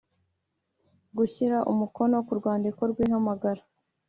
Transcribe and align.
gushyira 1.17 1.57
umukono 1.71 2.15
ku 2.25 2.33
rwandiko 2.39 2.81
rw 2.91 2.97
ihamagara 3.05 3.61